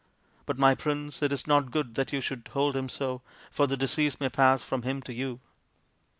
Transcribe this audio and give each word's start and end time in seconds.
But, 0.47 0.57
my 0.57 0.73
Prince, 0.73 1.21
it 1.21 1.31
is 1.31 1.45
not 1.45 1.69
good 1.69 1.93
that 1.93 2.11
you 2.11 2.21
should 2.21 2.49
hold 2.53 2.75
him 2.75 2.89
so, 2.89 3.21
for 3.51 3.67
the 3.67 3.77
disease 3.77 4.19
may 4.19 4.29
pass 4.29 4.63
from 4.63 4.81
him 4.81 4.99
to 5.03 5.13
you. 5.13 5.41